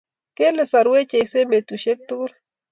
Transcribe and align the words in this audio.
Kele 0.37 0.63
soruech 0.71 1.11
Jesu 1.15 1.37
en 1.41 1.49
betushek 1.51 1.99
tugul 2.07 2.33